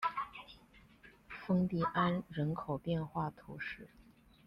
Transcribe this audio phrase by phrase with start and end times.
[1.27, 3.87] 丰蒂安人口变化图示